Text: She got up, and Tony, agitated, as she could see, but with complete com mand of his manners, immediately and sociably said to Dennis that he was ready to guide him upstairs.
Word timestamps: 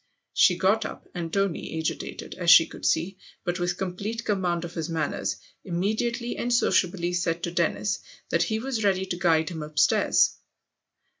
She 0.33 0.57
got 0.57 0.83
up, 0.83 1.07
and 1.13 1.31
Tony, 1.31 1.77
agitated, 1.77 2.33
as 2.33 2.49
she 2.49 2.65
could 2.65 2.87
see, 2.87 3.19
but 3.43 3.59
with 3.59 3.77
complete 3.77 4.25
com 4.25 4.41
mand 4.41 4.65
of 4.65 4.73
his 4.73 4.89
manners, 4.89 5.35
immediately 5.63 6.37
and 6.37 6.51
sociably 6.51 7.13
said 7.13 7.43
to 7.43 7.51
Dennis 7.51 7.99
that 8.31 8.41
he 8.41 8.57
was 8.57 8.83
ready 8.83 9.05
to 9.05 9.15
guide 9.17 9.49
him 9.49 9.61
upstairs. 9.61 10.37